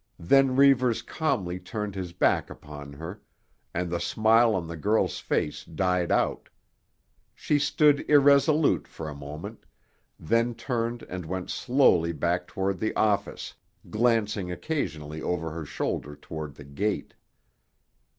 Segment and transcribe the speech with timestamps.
[0.17, 3.21] Then Reivers calmly turned his back upon her,
[3.71, 6.49] and the smile on the girl's face died out.
[7.35, 9.63] She stood irresolute for a moment,
[10.19, 13.53] then turned and went slowly back toward the office,
[13.91, 17.13] glancing occasionally over her shoulder toward the gate.